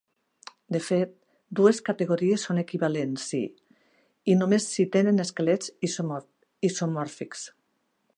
De 0.75 0.79
fet, 0.85 1.11
dues 1.59 1.81
categories 1.89 2.45
són 2.47 2.61
equivalents 2.61 3.27
si 3.33 3.41
i 4.35 4.39
només 4.39 4.67
si 4.71 4.87
tenen 4.97 5.25
esquelets 5.25 5.73
isomòrfics. 5.91 7.45